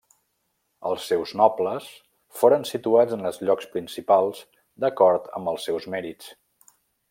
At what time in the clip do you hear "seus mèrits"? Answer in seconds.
5.71-6.35